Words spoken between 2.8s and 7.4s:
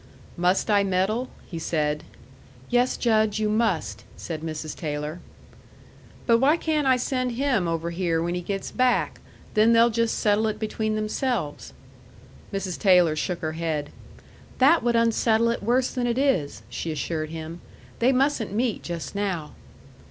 Judge, you must," said Mrs. Taylor. "But why can't I send